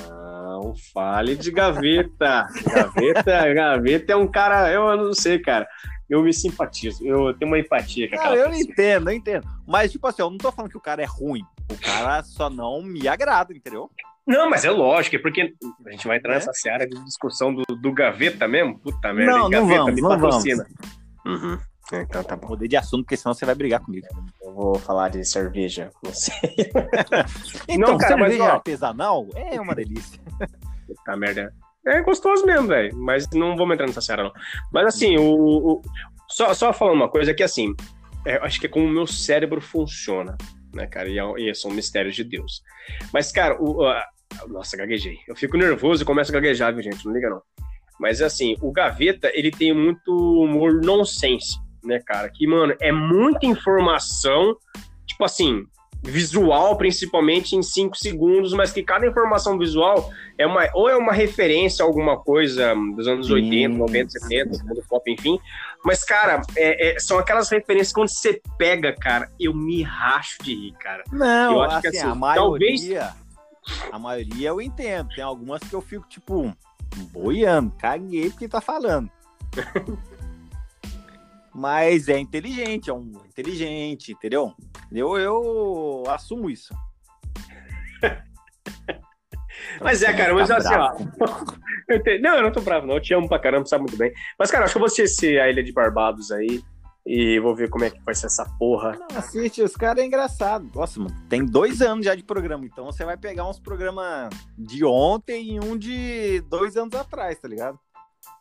Não, 0.10 0.74
fale 0.94 1.36
de 1.36 1.52
gaveta. 1.52 2.48
Gaveta, 2.66 3.54
gaveta 3.54 4.14
é 4.14 4.16
um 4.16 4.28
cara, 4.28 4.72
eu 4.72 4.96
não 4.98 5.14
sei, 5.14 5.40
cara. 5.40 5.68
Eu 6.10 6.24
me 6.24 6.34
simpatizo, 6.34 7.06
eu 7.06 7.34
tenho 7.38 7.52
uma 7.52 7.60
empatia 7.60 8.10
com 8.10 8.16
Não, 8.16 8.22
aquela 8.24 8.38
eu 8.38 8.50
pessoa. 8.50 8.64
entendo, 8.72 9.10
eu 9.10 9.16
entendo. 9.16 9.48
Mas, 9.68 9.92
tipo 9.92 10.08
assim, 10.08 10.22
eu 10.22 10.30
não 10.30 10.38
tô 10.38 10.50
falando 10.54 10.72
que 10.72 10.78
o 10.78 10.82
cara 10.82 11.02
é 11.02 11.06
ruim. 11.06 11.42
O 11.70 11.78
cara 11.78 12.24
só 12.24 12.50
não 12.50 12.82
me 12.82 13.08
agrada, 13.10 13.54
entendeu? 13.54 13.92
Não, 14.28 14.50
mas 14.50 14.66
é 14.66 14.70
lógico, 14.70 15.16
é 15.16 15.20
porque 15.20 15.54
a 15.86 15.92
gente 15.92 16.06
vai 16.08 16.18
entrar 16.18 16.34
É? 16.34 16.36
nessa 16.36 16.54
seara 16.54 16.86
de 16.88 17.02
discussão 17.06 17.54
do, 17.54 17.64
do 17.76 17.92
gaveta 17.94 18.48
mesmo? 18.48 18.78
Puta 18.80 19.14
merda, 19.14 19.32
Não, 19.32 19.40
não 19.44 19.50
gaveta 19.50 19.80
vamos, 19.80 19.96
me 19.96 20.02
não 20.02 20.10
patrocina. 20.10 20.68
Uhum. 21.26 21.58
Então 21.94 22.22
tá 22.24 22.36
bom. 22.36 22.50
Mudei 22.50 22.68
de 22.68 22.76
assunto, 22.76 23.04
porque 23.06 23.16
senão 23.16 23.34
você 23.34 23.46
vai 23.46 23.56
brigar 23.56 23.80
comigo. 23.80 24.06
Eu 24.42 24.54
vou 24.54 24.76
falar 24.76 25.08
de 25.10 25.24
cerveja, 25.24 25.90
não 26.04 26.14
sei. 26.14 26.36
Então, 27.70 27.92
Não, 27.94 27.98
cara, 27.98 28.18
mas, 28.18 28.32
cerveja 28.32 28.52
ó- 28.52 28.56
artesanal 28.56 29.28
é 29.36 29.60
uma 29.62 29.74
delícia. 29.74 30.22
Puta 30.86 31.16
merda. 31.16 31.54
É 31.86 32.02
gostoso 32.02 32.46
mesmo, 32.46 32.68
velho. 32.68 32.94
Mas 32.98 33.30
não 33.34 33.56
vamos 33.56 33.74
entrar 33.76 33.88
nessa 33.88 34.02
seara, 34.02 34.24
não. 34.24 34.34
Mas 34.74 34.88
assim, 34.88 35.18
o. 35.18 35.24
o- 35.78 35.82
só, 36.30 36.54
só 36.54 36.74
falando 36.74 36.96
uma 36.98 37.10
coisa 37.10 37.34
que 37.34 37.42
assim, 37.44 37.74
é, 38.26 38.36
acho 38.46 38.60
que 38.60 38.66
é 38.66 38.70
como 38.70 38.86
o 38.86 38.90
meu 38.90 39.08
cérebro 39.08 39.62
funciona, 39.62 40.38
né, 40.74 40.86
cara? 40.88 41.08
E, 41.08 41.18
é- 41.18 41.50
e 41.50 41.56
são 41.56 41.72
mistérios 41.72 42.16
de 42.16 42.26
Deus. 42.26 42.62
Mas, 43.14 43.32
cara, 43.32 43.56
o. 43.62 43.86
a- 43.86 44.06
nossa, 44.48 44.78
gaguejei. 44.78 45.18
Eu 45.28 45.36
fico 45.36 45.58
nervoso 45.58 46.04
e 46.04 46.06
começo 46.06 46.32
a 46.32 46.34
gaguejar, 46.34 46.74
viu, 46.74 46.84
gente? 46.84 47.06
Não 47.06 47.14
liga, 47.14 47.30
não. 47.30 47.42
Mas 48.00 48.22
assim, 48.22 48.56
o 48.62 48.72
Gaveta, 48.72 49.32
ele 49.34 49.50
tem 49.52 49.74
muito 49.74 50.12
humor 50.16 50.82
nonsense, 50.84 51.58
né, 51.84 52.00
cara? 52.06 52.30
Que, 52.30 52.46
mano, 52.46 52.76
é 52.80 52.92
muita 52.92 53.46
informação, 53.48 54.56
tipo 55.06 55.24
assim, 55.26 55.66
visual, 56.04 56.78
principalmente 56.78 57.56
em 57.56 57.64
cinco 57.64 57.98
segundos, 57.98 58.54
mas 58.54 58.72
que 58.72 58.84
cada 58.84 59.08
informação 59.08 59.58
visual 59.58 60.12
é 60.38 60.46
uma, 60.46 60.70
ou 60.76 60.88
é 60.88 60.96
uma 60.96 61.12
referência 61.12 61.84
a 61.84 61.88
alguma 61.88 62.18
coisa 62.20 62.76
dos 62.96 63.08
anos 63.08 63.28
Sim. 63.28 63.34
80, 63.34 63.76
90, 63.78 64.10
70, 64.12 64.64
mundo 64.64 64.84
pop, 64.88 65.12
enfim. 65.12 65.40
Mas, 65.84 66.04
cara, 66.04 66.42
é- 66.56 66.92
é- 66.96 67.00
são 67.00 67.18
aquelas 67.18 67.50
referências 67.50 67.90
que 67.90 67.96
quando 67.96 68.10
você 68.10 68.40
pega, 68.60 68.94
cara, 68.94 69.28
eu 69.40 69.56
me 69.56 69.82
racho 69.82 70.38
de 70.44 70.54
rir, 70.54 70.74
cara. 70.80 71.04
Não, 71.12 71.54
Eu 71.54 71.62
acho 71.64 71.78
assim, 71.78 71.82
que, 71.82 71.98
assim, 71.98 72.08
a 72.08 72.16
maioria. 72.16 72.42
talvez- 72.70 73.27
A 73.92 73.98
maioria 74.00 74.50
eu 74.50 74.62
entendo. 74.62 75.10
Tem 75.16 75.24
algumas 75.24 75.62
que 75.62 75.74
eu 75.74 75.82
fico, 75.82 76.08
tipo, 76.08 76.56
boiando. 77.12 77.72
Caguei 77.78 78.30
porque 78.30 78.48
tá 78.48 78.62
falando. 78.62 79.10
Mas 81.54 82.08
é 82.08 82.20
inteligente, 82.20 82.90
é 82.90 82.94
um 82.94 83.12
inteligente, 83.28 84.12
entendeu? 84.12 84.54
Eu, 84.92 85.18
eu 85.18 86.04
assumo 86.08 86.50
isso. 86.50 86.74
Mas 89.82 90.02
é, 90.04 90.14
cara, 90.14 90.34
mas 90.34 90.48
Tá 90.48 90.58
assim, 90.58 90.74
ó. 90.76 90.94
Eu 91.90 92.02
te- 92.02 92.20
Não, 92.20 92.36
eu 92.36 92.44
não 92.44 92.52
tô 92.52 92.62
bravo, 92.62 92.86
não. 92.88 92.96
Eu 92.96 93.02
te 93.02 93.14
amo 93.14 93.28
pra 93.28 93.40
caramba, 93.40 93.66
sabe 93.66 93.84
muito 93.84 93.98
bem. 93.98 94.12
Mas, 94.38 94.50
cara, 94.52 94.66
acho 94.66 94.74
que 94.74 94.78
eu 94.78 94.82
vou 94.82 94.88
assistir 94.88 95.40
a 95.40 95.50
Ilha 95.50 95.64
de 95.64 95.72
Barbados 95.74 96.32
aí 96.32 96.62
e 97.08 97.40
vou 97.40 97.56
ver 97.56 97.70
como 97.70 97.86
é 97.86 97.90
que 97.90 98.02
vai 98.04 98.14
ser 98.14 98.26
essa 98.26 98.46
porra. 98.60 98.98
Não, 99.00 99.18
assiste, 99.18 99.62
os 99.62 99.78
caras 99.78 100.04
é 100.04 100.06
engraçado. 100.06 100.70
Nossa, 100.76 101.00
mano, 101.00 101.16
tem 101.30 101.46
dois 101.46 101.82
anos 101.82 102.06
já 102.06 102.14
de 102.14 102.22
programa, 102.22 102.66
então 102.66 102.86
você 102.86 103.06
vai 103.06 103.16
pegar 103.16 103.48
uns 103.50 103.60
programas 103.60 104.30
de 104.58 104.84
ontem 104.84 105.56
e 105.56 105.60
um 105.60 105.78
de 105.78 106.42
dois 106.42 106.76
anos 106.76 106.94
atrás, 106.94 107.40
tá 107.40 107.48
ligado? 107.48 107.80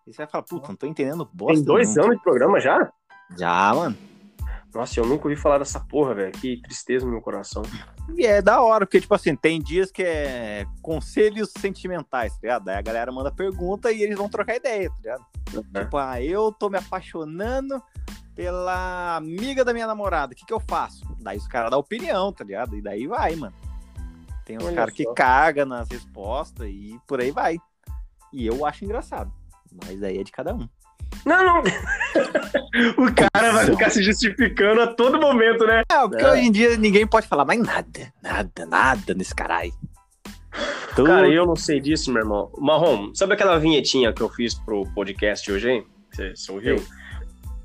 E 0.05 0.13
você 0.13 0.19
vai 0.19 0.27
falar, 0.27 0.43
puta, 0.43 0.69
não 0.69 0.77
tô 0.77 0.87
entendendo 0.87 1.29
bosta. 1.33 1.55
Tem 1.55 1.65
dois 1.65 1.89
nenhuma. 1.91 2.07
anos 2.07 2.17
de 2.17 2.25
programa 2.25 2.61
já? 2.61 2.93
Já, 3.39 3.73
mano. 3.73 3.97
Nossa, 4.75 5.01
eu 5.01 5.07
nunca 5.07 5.29
ouvi 5.29 5.41
falar 5.41 5.59
dessa 5.59 5.81
porra, 5.81 6.15
velho. 6.15 6.33
Que 6.33 6.61
tristeza 6.61 7.07
no 7.07 7.13
meu 7.13 7.23
coração. 7.23 7.63
E 8.15 8.27
é 8.27 8.43
da 8.43 8.61
hora, 8.61 8.85
porque, 8.85 9.01
tipo 9.01 9.15
assim, 9.15 9.35
tem 9.35 9.61
dias 9.61 9.91
que 9.91 10.03
é 10.03 10.67
conselhos 10.83 11.51
sentimentais, 11.57 12.33
tá 12.35 12.39
ligado? 12.43 12.65
Daí 12.65 12.77
a 12.77 12.83
galera 12.83 13.11
manda 13.11 13.33
pergunta 13.33 13.91
e 13.91 14.03
eles 14.03 14.19
vão 14.19 14.29
trocar 14.29 14.57
ideia, 14.57 14.91
tá 14.91 14.97
ligado? 14.99 15.25
Tipo, 15.73 15.97
ah, 15.97 16.21
eu 16.21 16.53
tô 16.53 16.69
me 16.69 16.77
apaixonando 16.77 17.83
pela 18.37 19.17
amiga 19.17 19.65
da 19.65 19.73
minha 19.73 19.87
namorada, 19.87 20.35
o 20.35 20.37
que 20.37 20.45
que 20.45 20.53
eu 20.53 20.61
faço? 20.61 21.03
Daí 21.19 21.39
os 21.39 21.49
caras 21.49 21.71
dão 21.71 21.81
opinião, 21.81 22.31
tá 22.33 22.45
ligado? 22.45 22.77
E 22.77 22.83
daí 22.83 23.07
vai, 23.07 23.35
mano. 23.35 23.55
Tem 24.45 24.59
uns 24.59 24.71
caras 24.75 24.95
que 24.95 25.05
cagam 25.15 25.67
nas 25.67 25.89
respostas 25.89 26.69
e 26.69 26.97
por 27.09 27.21
aí 27.21 27.31
vai. 27.33 27.57
E 28.33 28.47
eu 28.47 28.65
acho 28.67 28.85
engraçado. 28.85 29.33
Mas 29.85 30.03
aí 30.03 30.19
é 30.19 30.23
de 30.23 30.31
cada 30.31 30.55
um. 30.55 30.69
Não, 31.25 31.45
não. 31.45 31.61
o 32.99 33.13
cara 33.15 33.53
vai 33.53 33.67
ficar 33.67 33.91
se 33.91 34.03
justificando 34.03 34.83
a 34.83 34.87
todo 34.87 35.19
momento, 35.19 35.67
né? 35.67 35.83
É, 35.91 35.99
porque 36.09 36.23
É. 36.23 36.31
hoje 36.31 36.43
em 36.43 36.53
dia 36.53 36.77
ninguém 36.77 37.07
pode 37.07 37.27
falar 37.27 37.45
mais 37.45 37.61
nada, 37.61 38.13
nada, 38.23 38.67
nada 38.67 39.15
nesse 39.15 39.35
caralho. 39.35 39.73
Cara, 40.95 41.29
eu 41.29 41.45
não 41.45 41.57
sei 41.57 41.81
disso, 41.81 42.13
meu 42.13 42.23
irmão. 42.23 42.51
Marrom, 42.59 43.15
sabe 43.15 43.35
aquela 43.35 43.59
vinhetinha 43.59 44.13
que 44.13 44.23
eu 44.23 44.29
fiz 44.29 44.55
pro 44.55 44.85
podcast 44.95 45.51
hoje, 45.51 45.71
hein? 45.71 45.87
Você, 46.11 46.35
você 46.35 46.53
ouviu? 46.53 46.83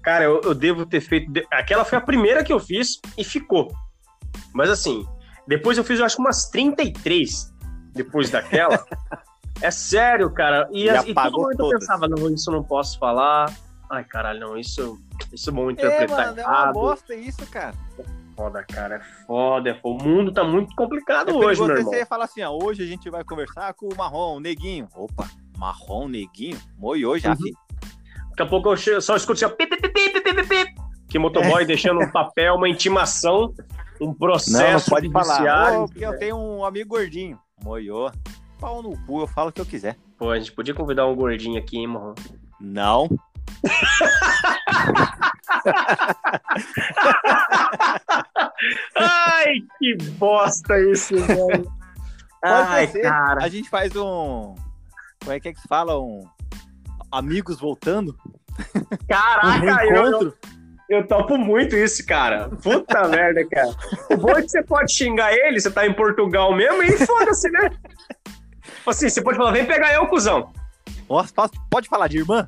Cara, 0.04 0.24
eu, 0.26 0.42
eu 0.44 0.54
devo 0.56 0.86
ter 0.86 1.02
feito. 1.02 1.32
Aquela 1.52 1.86
foi 1.86 1.98
a 1.98 2.02
primeira 2.02 2.44
que 2.44 2.52
eu 2.52 2.60
fiz 2.60 3.00
e 3.18 3.24
ficou. 3.24 3.72
Mas 4.54 4.70
assim, 4.70 5.06
depois 5.48 5.78
eu 5.78 5.84
fiz, 5.84 6.00
eu 6.00 6.06
acho 6.06 6.16
que 6.16 6.22
umas 6.22 6.50
33 6.50 7.54
depois 7.94 8.30
daquela. 8.30 8.84
é 9.62 9.70
sério, 9.72 10.32
cara. 10.34 10.68
E, 10.72 10.90
as- 10.90 11.06
e 11.06 11.14
todo 11.14 11.38
mundo 11.40 11.58
todas. 11.58 11.80
pensava, 11.80 12.08
não, 12.08 12.30
isso 12.34 12.50
eu 12.50 12.56
não 12.56 12.64
posso 12.64 12.98
falar. 12.98 13.54
Ai, 13.90 14.04
caralho, 14.06 14.40
não, 14.40 14.58
isso, 14.58 14.98
isso 15.34 15.52
vão 15.52 15.70
É, 15.70 15.74
interpretar 15.74 16.28
mano, 16.28 16.40
é 16.40 16.48
uma 16.48 16.72
bosta 16.74 17.14
isso, 17.14 17.46
cara. 17.48 17.76
Foda, 18.38 18.64
cara, 18.64 18.96
é 18.96 19.00
foda. 19.28 19.70
é 19.70 19.74
foda. 19.76 19.96
O 19.96 20.04
mundo 20.04 20.32
tá 20.32 20.44
muito 20.44 20.74
complicado 20.76 21.30
É 21.30 21.34
hoje, 21.34 21.60
meu 21.62 21.70
você 21.76 21.80
irmão. 21.82 21.94
ia 21.94 22.06
falar 22.06 22.26
assim, 22.26 22.42
ó, 22.42 22.52
hoje 22.58 22.82
a 22.82 22.86
gente 22.88 23.10
vai 23.10 23.24
conversar 23.24 23.74
com 23.74 23.88
o 23.88 23.96
Marrom, 23.98 24.38
o 24.38 24.40
Neguinho. 24.40 24.88
Opa, 24.96 25.30
Marrom, 25.58 26.08
Neguinho? 26.08 26.58
Moiou 26.78 27.18
já, 27.20 27.32
Uhum. 27.32 27.36
filho. 27.38 27.58
Daqui 28.42 28.48
a 28.48 28.50
pouco 28.50 28.70
eu 28.72 28.78
che- 28.78 29.00
só 29.02 29.16
escuto 29.16 29.46
assim, 29.46 29.56
pip, 29.56 29.78
pip, 29.78 29.90
pip, 29.94 30.22
pip, 30.22 30.48
pip, 30.48 30.74
que 31.08 31.20
motoboy 31.20 31.64
deixando 31.64 32.00
um 32.02 32.10
papel, 32.12 32.56
uma 32.56 32.68
intimação, 32.68 33.54
um 34.02 34.12
processo 34.14 34.90
não 34.90 34.96
pode 34.96 35.12
falar. 35.12 35.78
porque 35.88 36.04
eu 36.04 36.18
tenho 36.18 36.36
um 36.38 36.66
amigo 36.66 36.90
gordinho. 36.90 37.38
Moiou. 37.64 38.12
Pau 38.60 38.82
no 38.82 38.98
cu, 39.06 39.22
eu 39.22 39.28
falo 39.28 39.50
o 39.50 39.52
que 39.54 39.62
eu 39.62 39.66
quiser. 39.66 39.96
Pô, 40.18 40.32
a 40.32 40.40
gente 40.40 40.52
podia 40.54 40.74
convidar 40.74 41.06
um 41.06 41.16
gordinho 41.16 41.60
aqui, 41.60 41.78
hein, 41.78 41.88
Marrom? 41.88 42.16
Não. 42.60 43.08
Ai, 48.96 49.56
que 49.80 49.96
bosta 50.18 50.80
isso, 50.92 51.16
velho. 51.26 51.72
Ai, 52.44 52.88
cara. 52.88 53.44
A 53.44 53.48
gente 53.50 53.70
faz 53.70 53.96
um. 53.96 54.56
Como 55.20 55.32
é 55.32 55.40
que 55.40 55.50
é 55.50 55.54
que 55.54 55.60
se 55.62 55.68
fala? 55.68 56.00
Um. 56.00 56.24
Amigos 57.12 57.60
voltando? 57.60 58.16
Um 58.92 59.08
Caraca, 59.08 59.86
eu, 59.86 60.06
eu, 60.06 60.34
eu 60.90 61.08
topo 61.08 61.38
muito 61.38 61.76
isso, 61.76 62.06
cara. 62.06 62.50
Puta 62.50 63.08
merda, 63.10 63.48
cara. 63.48 63.74
O 64.10 64.18
bom 64.18 64.32
é 64.32 64.42
que 64.42 64.50
você 64.50 64.62
pode 64.62 64.94
xingar 64.94 65.34
ele, 65.34 65.60
você 65.60 65.72
tá 65.72 65.88
em 65.88 65.94
Portugal 65.94 66.54
mesmo, 66.54 66.84
e 66.84 66.92
foda-se, 67.06 67.50
né? 67.50 67.70
Tipo 67.70 68.90
Assim, 68.90 69.10
você 69.10 69.22
pode 69.22 69.38
falar, 69.38 69.52
vem 69.52 69.66
pegar 69.66 69.94
eu, 69.94 70.06
cuzão. 70.08 70.52
Nossa, 71.10 71.34
pode 71.70 71.88
falar 71.88 72.08
de 72.08 72.18
irmã? 72.18 72.48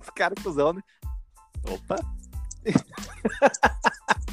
Os 0.00 0.10
caras 0.10 0.42
cuzão, 0.42 0.72
né? 0.72 0.82
Opa. 1.68 1.96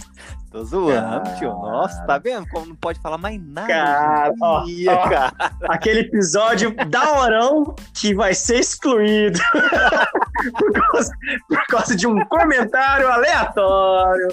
Tô 0.57 0.65
zoando, 0.65 1.35
tio. 1.37 1.49
Nossa, 1.49 2.03
tá 2.07 2.17
vendo 2.17 2.47
como 2.49 2.65
não 2.65 2.75
pode 2.75 2.99
falar 2.99 3.19
mais 3.19 3.39
nada? 3.39 3.67
Cara, 3.67 4.33
ó, 4.41 4.63
dia, 4.63 4.91
ó. 4.91 5.07
cara. 5.07 5.33
Aquele 5.69 5.99
episódio 5.99 6.73
da 6.89 7.19
Orão 7.19 7.75
que 7.93 8.15
vai 8.15 8.33
ser 8.33 8.59
excluído 8.59 9.39
por, 10.57 10.73
causa, 10.73 11.11
por 11.47 11.65
causa 11.67 11.95
de 11.95 12.07
um 12.07 12.25
comentário 12.25 13.07
aleatório. 13.07 14.29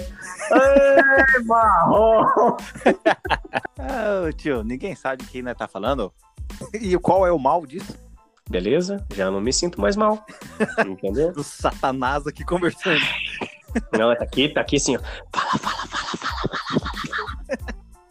Ai, 0.51 1.43
marrom. 1.43 2.57
Ô, 4.27 4.31
tio, 4.35 4.63
ninguém 4.63 4.95
sabe 4.95 5.23
quem 5.25 5.43
nós 5.43 5.55
tá 5.55 5.67
falando. 5.67 6.11
E 6.73 6.97
qual 6.97 7.27
é 7.27 7.31
o 7.31 7.37
mal 7.37 7.67
disso? 7.67 7.95
Beleza? 8.49 9.05
Já 9.13 9.29
não 9.29 9.39
me 9.39 9.53
sinto 9.53 9.79
mais 9.79 9.95
mal. 9.95 10.25
Entendeu? 10.87 11.31
Do 11.31 11.43
satanás 11.43 12.25
aqui 12.25 12.43
conversando. 12.43 13.01
Não, 13.91 14.15
tá 14.15 14.23
aqui, 14.23 14.49
tá 14.49 14.61
aqui 14.61 14.77
assim, 14.77 14.97
ó. 14.97 14.99
Fala, 15.31 15.57
fala, 15.59 15.87
fala. 15.87 15.94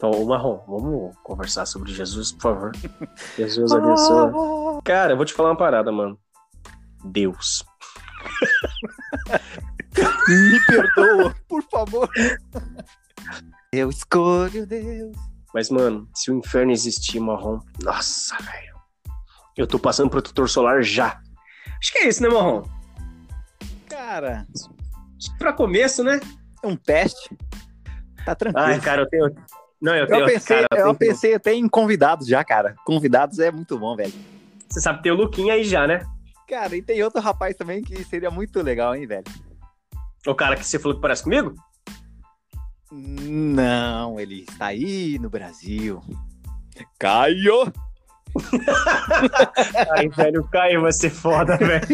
Então, 0.07 0.21
ô, 0.21 0.27
Marrom, 0.27 0.63
vamos 0.69 1.17
conversar 1.23 1.65
sobre 1.65 1.91
Jesus, 1.91 2.31
por 2.33 2.43
favor. 2.43 2.73
Jesus 3.39 3.73
abençoe. 3.73 4.83
Cara, 4.85 5.15
eu 5.15 5.17
vou 5.17 5.25
te 5.25 5.33
falar 5.33 5.49
uma 5.49 5.57
parada, 5.57 5.91
mano. 5.91 6.19
Deus. 7.03 7.65
Me 10.29 10.61
perdoa, 10.67 11.35
por 11.49 11.63
favor. 11.71 12.11
Eu 13.73 13.89
escolho 13.89 14.67
Deus. 14.67 15.17
Mas, 15.55 15.71
mano, 15.71 16.07
se 16.15 16.31
o 16.31 16.37
inferno 16.37 16.73
existir, 16.73 17.19
Marrom, 17.19 17.61
nossa, 17.83 18.37
velho. 18.43 18.75
Eu 19.57 19.67
tô 19.67 19.79
passando 19.79 20.11
protetor 20.11 20.51
solar 20.51 20.83
já. 20.83 21.19
Acho 21.81 21.93
que 21.93 21.99
é 22.01 22.09
isso, 22.09 22.23
né, 22.23 22.29
Marrom? 22.29 22.63
Cara, 23.89 24.47
Acho 24.55 25.33
que 25.33 25.39
pra 25.39 25.55
começo, 25.55 26.05
né? 26.05 26.21
é 26.63 26.67
um 26.67 26.77
teste. 26.77 27.35
Tá 28.27 28.35
tranquilo. 28.35 28.67
Ai, 28.67 28.79
cara, 28.81 29.01
eu 29.01 29.09
tenho. 29.09 29.35
Não, 29.81 29.95
eu 29.95 30.07
tenho. 30.07 30.21
eu 30.21 30.27
pensei, 30.27 30.57
cara, 30.57 30.67
eu 30.73 30.95
tenho- 30.95 30.97
pensei 31.13 31.35
até 31.35 31.53
em 31.53 31.69
convidados 31.69 32.27
já, 32.27 32.43
cara. 32.45 32.75
Convidados 32.85 33.39
é 33.39 33.51
muito 33.51 33.79
bom, 33.79 33.95
velho. 33.97 34.13
Você 34.69 34.81
sabe 34.81 35.03
ter 35.03 35.11
o 35.11 35.15
Luquinha 35.17 35.55
aí 35.55 35.65
já, 35.65 35.87
né? 35.87 36.05
Cara, 36.49 36.75
e 36.77 36.83
tem 36.83 37.03
outro 37.03 37.21
rapaz 37.21 37.57
também 37.57 37.83
que 37.83 38.03
seria 38.05 38.31
muito 38.31 38.61
legal, 38.63 38.95
hein, 38.95 39.07
velho? 39.07 39.25
O 40.27 40.35
cara 40.35 40.57
que 40.57 40.65
você 40.67 40.79
falou 40.79 40.95
que 40.97 41.03
parece 41.03 41.23
comigo? 41.23 41.55
Não, 42.91 44.19
ele 44.21 44.43
está 44.49 44.67
aí 44.67 45.19
no 45.19 45.29
Brasil. 45.29 46.01
Caio! 46.99 47.73
Ai, 49.97 50.09
velho, 50.09 50.41
o 50.43 50.49
Caio 50.49 50.83
vai 50.83 50.93
ser 50.93 51.11
foda, 51.11 51.57
velho. 51.57 51.87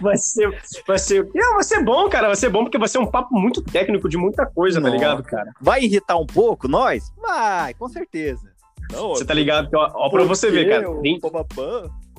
Vai 0.00 0.16
ser, 0.16 0.48
vai 0.86 0.98
ser. 0.98 1.28
Não, 1.34 1.54
vai 1.54 1.64
ser 1.64 1.82
bom, 1.82 2.08
cara. 2.08 2.26
Vai 2.28 2.36
ser 2.36 2.48
bom 2.50 2.64
porque 2.64 2.78
vai 2.78 2.88
ser 2.88 2.98
um 2.98 3.06
papo 3.06 3.34
muito 3.34 3.62
técnico 3.62 4.08
de 4.08 4.16
muita 4.16 4.46
coisa, 4.46 4.80
tá 4.80 4.86
Nossa. 4.86 4.96
ligado, 4.96 5.22
cara? 5.22 5.52
Vai 5.60 5.82
irritar 5.82 6.16
um 6.16 6.26
pouco 6.26 6.68
nós? 6.68 7.12
Vai, 7.20 7.74
com 7.74 7.88
certeza. 7.88 8.50
Não, 8.92 9.10
Você 9.10 9.24
tá 9.24 9.34
ligado? 9.34 9.70
que, 9.70 9.76
Ó, 9.76 9.88
ó 9.94 10.10
pra 10.10 10.24
você 10.24 10.50
ver, 10.50 10.68
cara. 10.68 11.00
Tem- 11.00 11.20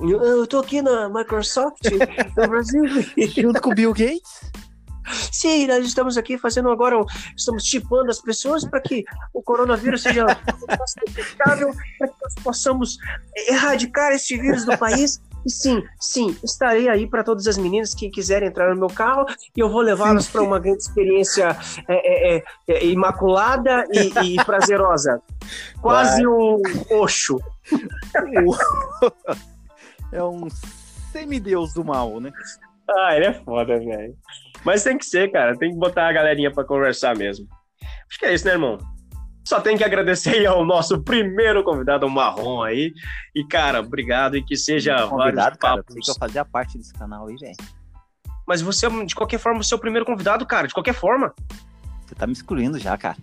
Eu, 0.00 0.22
eu 0.22 0.46
tô 0.46 0.58
aqui 0.58 0.80
na 0.80 1.08
Microsoft, 1.08 1.82
no 2.36 2.48
Brasil. 2.48 2.84
Junto 3.36 3.60
com 3.60 3.70
o 3.70 3.74
Bill 3.74 3.92
Gates? 3.92 4.50
Sim, 5.30 5.66
nós 5.66 5.84
estamos 5.84 6.16
aqui 6.16 6.38
fazendo 6.38 6.70
agora, 6.70 6.98
um- 6.98 7.06
estamos 7.36 7.64
chipando 7.64 8.10
as 8.10 8.20
pessoas 8.20 8.64
para 8.64 8.80
que 8.80 9.04
o 9.32 9.42
coronavírus 9.42 10.02
seja 10.02 10.24
detectável, 11.06 11.72
para 11.98 12.08
que 12.08 12.14
nós 12.22 12.34
possamos 12.42 12.98
erradicar 13.48 14.12
esse 14.12 14.36
vírus 14.36 14.64
do 14.64 14.76
país. 14.78 15.20
E 15.44 15.50
sim, 15.50 15.82
sim, 16.00 16.36
estarei 16.44 16.88
aí 16.88 17.04
para 17.08 17.24
todas 17.24 17.48
as 17.48 17.58
meninas 17.58 17.92
que 17.94 18.08
quiserem 18.10 18.48
entrar 18.48 18.72
no 18.72 18.78
meu 18.78 18.88
carro 18.88 19.26
e 19.56 19.58
eu 19.58 19.68
vou 19.68 19.80
levá-las 19.80 20.28
para 20.28 20.40
uma 20.40 20.60
grande 20.60 20.82
experiência 20.82 21.56
é, 21.88 21.94
é, 21.94 22.36
é, 22.36 22.44
é, 22.68 22.86
imaculada 22.86 23.84
e, 23.90 24.34
e 24.34 24.44
prazerosa. 24.44 25.20
Quase 25.80 26.24
um 26.26 26.62
Oxo. 26.90 27.40
É 30.12 30.22
um 30.22 30.46
semideus 31.10 31.72
do 31.72 31.82
mal, 31.82 32.20
né? 32.20 32.30
Ah, 32.98 33.16
ele 33.16 33.26
é 33.26 33.32
foda, 33.32 33.78
velho. 33.78 34.14
Mas 34.64 34.84
tem 34.84 34.96
que 34.98 35.04
ser, 35.04 35.30
cara. 35.30 35.56
Tem 35.56 35.70
que 35.70 35.76
botar 35.78 36.08
a 36.08 36.12
galerinha 36.12 36.50
pra 36.52 36.64
conversar 36.64 37.16
mesmo. 37.16 37.46
Acho 38.08 38.18
que 38.18 38.26
é 38.26 38.34
isso, 38.34 38.46
né, 38.46 38.52
irmão? 38.52 38.78
Só 39.44 39.60
tem 39.60 39.76
que 39.76 39.82
agradecer 39.82 40.36
aí 40.36 40.46
ao 40.46 40.64
nosso 40.64 41.02
primeiro 41.02 41.64
convidado, 41.64 42.06
o 42.06 42.10
Marrom 42.10 42.62
aí. 42.62 42.92
E, 43.34 43.44
cara, 43.44 43.80
obrigado 43.80 44.36
e 44.36 44.44
que 44.44 44.56
seja 44.56 44.94
Convidado, 45.08 45.36
vários 45.36 45.58
cara. 45.58 45.76
papos. 45.78 45.94
Que 45.94 46.10
eu 46.10 46.14
fazia 46.14 46.44
parte 46.44 46.78
desse 46.78 46.92
canal 46.94 47.26
aí, 47.26 47.36
velho. 47.36 47.56
Mas 48.46 48.62
você, 48.62 48.88
de 49.04 49.14
qualquer 49.14 49.38
forma, 49.38 49.62
você 49.62 49.74
é 49.74 49.76
o 49.76 49.80
primeiro 49.80 50.06
convidado, 50.06 50.46
cara. 50.46 50.68
De 50.68 50.74
qualquer 50.74 50.94
forma. 50.94 51.34
Você 52.06 52.14
tá 52.14 52.26
me 52.26 52.32
excluindo 52.32 52.78
já, 52.78 52.96
cara. 52.96 53.16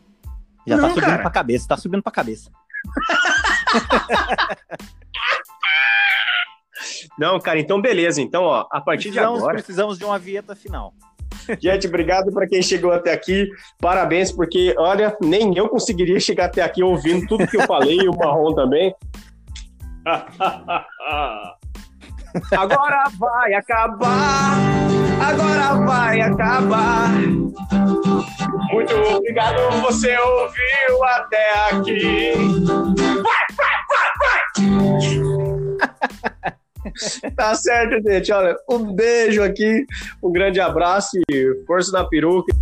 Já 0.67 0.75
Não, 0.75 0.83
tá 0.83 0.89
subindo 0.89 1.05
cara. 1.05 1.21
pra 1.21 1.31
cabeça, 1.31 1.67
tá 1.67 1.77
subindo 1.77 2.03
pra 2.03 2.11
cabeça. 2.11 2.51
Não, 7.17 7.39
cara, 7.39 7.59
então 7.59 7.81
beleza. 7.81 8.21
Então, 8.21 8.43
ó, 8.43 8.67
a 8.71 8.81
partir 8.81 9.11
de 9.11 9.19
agora. 9.19 9.53
precisamos 9.53 9.97
de 9.97 10.05
uma 10.05 10.19
vinheta 10.19 10.55
final. 10.55 10.93
Gente, 11.59 11.87
obrigado 11.87 12.31
para 12.31 12.47
quem 12.47 12.61
chegou 12.61 12.91
até 12.91 13.13
aqui. 13.13 13.49
Parabéns, 13.79 14.31
porque, 14.31 14.73
olha, 14.77 15.15
nem 15.21 15.57
eu 15.57 15.67
conseguiria 15.69 16.19
chegar 16.19 16.45
até 16.45 16.61
aqui 16.61 16.83
ouvindo 16.83 17.25
tudo 17.27 17.47
que 17.47 17.57
eu 17.57 17.65
falei 17.65 17.97
e 17.97 18.07
o 18.07 18.15
Marrom 18.15 18.53
também. 18.53 18.93
Agora 22.51 23.05
vai 23.17 23.53
acabar, 23.55 24.59
agora 25.19 25.85
vai 25.85 26.21
acabar. 26.21 27.09
Muito 28.71 28.93
obrigado, 29.15 29.81
você 29.81 30.15
ouviu 30.15 31.03
até 31.05 31.69
aqui. 31.71 32.33
Vai, 33.23 33.38
Tá 37.35 37.55
certo, 37.55 38.01
gente. 38.07 38.31
Olha, 38.31 38.55
um 38.69 38.93
beijo 38.93 39.41
aqui, 39.41 39.85
um 40.21 40.31
grande 40.31 40.59
abraço 40.59 41.17
e 41.31 41.63
força 41.65 41.91
na 41.91 42.03
peruca. 42.03 42.53